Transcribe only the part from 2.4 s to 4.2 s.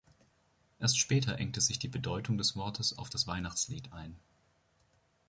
Wortes auf das Weihnachtslied ein.